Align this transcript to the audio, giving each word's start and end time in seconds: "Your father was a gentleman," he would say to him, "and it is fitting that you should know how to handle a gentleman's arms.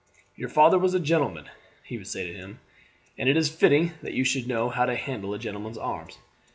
"Your 0.35 0.49
father 0.49 0.79
was 0.79 0.95
a 0.95 0.99
gentleman," 0.99 1.47
he 1.83 1.95
would 1.95 2.07
say 2.07 2.25
to 2.25 2.33
him, 2.33 2.59
"and 3.19 3.29
it 3.29 3.37
is 3.37 3.49
fitting 3.55 3.91
that 4.01 4.13
you 4.15 4.23
should 4.23 4.47
know 4.47 4.67
how 4.69 4.87
to 4.87 4.95
handle 4.95 5.31
a 5.35 5.37
gentleman's 5.37 5.77
arms. 5.77 6.17